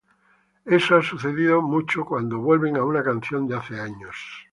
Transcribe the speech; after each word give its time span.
Eso 0.65 0.95
ha 0.95 1.03
sucedido 1.03 1.61
mucho 1.61 2.03
cuando 2.05 2.39
vuelven 2.39 2.75
a 2.75 2.83
una 2.83 3.03
canción 3.03 3.47
de 3.47 3.55
hace 3.55 3.79
años". 3.79 4.15